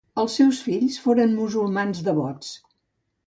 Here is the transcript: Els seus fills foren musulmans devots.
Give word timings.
Els 0.21 0.35
seus 0.37 0.61
fills 0.67 0.95
foren 1.03 1.35
musulmans 1.41 2.01
devots. 2.09 2.51